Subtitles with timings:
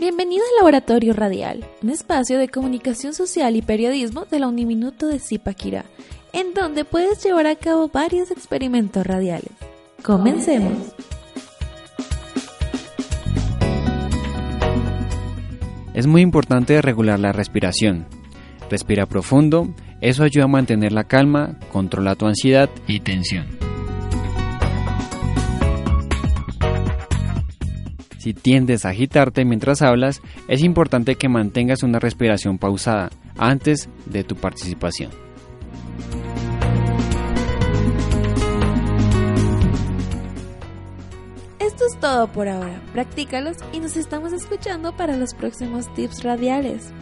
[0.00, 5.18] Bienvenido al Laboratorio Radial, un espacio de comunicación social y periodismo de la Uniminuto de
[5.18, 5.84] Zipaquirá,
[6.32, 9.52] en donde puedes llevar a cabo varios experimentos radiales.
[10.02, 10.72] Comencemos.
[15.92, 18.06] Es muy importante regular la respiración.
[18.70, 19.68] Respira profundo,
[20.00, 23.69] eso ayuda a mantener la calma, controla tu ansiedad y tensión.
[28.20, 34.24] Si tiendes a agitarte mientras hablas, es importante que mantengas una respiración pausada antes de
[34.24, 35.10] tu participación.
[41.58, 42.82] Esto es todo por ahora.
[42.92, 46.92] Practícalos y nos estamos escuchando para los próximos tips radiales.